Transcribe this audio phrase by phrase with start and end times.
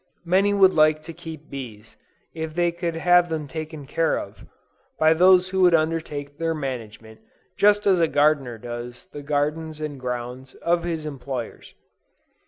[0.25, 1.95] Many would like to keep bees,
[2.33, 4.45] if they could have them taken care of,
[4.97, 7.19] by those who would undertake their management,
[7.55, 11.75] just as a gardener does the gardens and grounds of his employers.